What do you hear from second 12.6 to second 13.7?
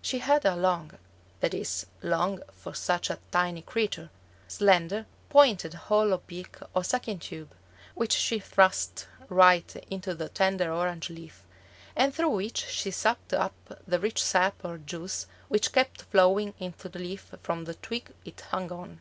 she sucked up